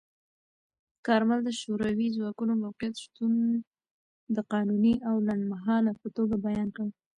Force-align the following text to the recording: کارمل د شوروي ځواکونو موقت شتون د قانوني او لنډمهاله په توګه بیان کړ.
کارمل 1.07 1.39
د 1.43 1.49
شوروي 1.61 2.07
ځواکونو 2.17 2.53
موقت 2.63 2.93
شتون 3.03 3.33
د 4.35 4.37
قانوني 4.51 4.95
او 5.07 5.15
لنډمهاله 5.27 5.91
په 6.01 6.07
توګه 6.17 6.35
بیان 6.47 6.67
کړ. 6.75 6.87